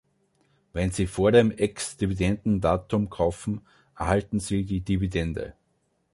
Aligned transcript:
Wenn 0.73 0.89
Sie 0.89 1.05
vor 1.05 1.31
dem 1.31 1.51
Ex-Dividendendatum 1.55 3.11
kaufen, 3.11 3.61
erhalten 3.95 4.39
Sie 4.39 4.65
die 4.65 4.81
Dividende. 4.81 5.53